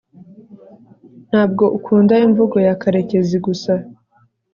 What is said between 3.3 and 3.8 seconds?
gusa